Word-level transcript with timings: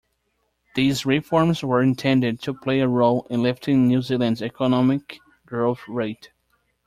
These 0.73 1.05
reforms 1.05 1.61
were 1.63 1.79
intended 1.83 2.41
to 2.41 2.55
play 2.55 2.79
a 2.79 2.87
role 2.87 3.27
in 3.29 3.43
lifting 3.43 3.87
New 3.87 4.01
Zealand's 4.01 4.41
economic 4.41 5.19
growth-rate. 5.45 6.31